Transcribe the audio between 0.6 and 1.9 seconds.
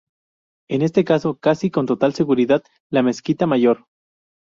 En este caso, casi con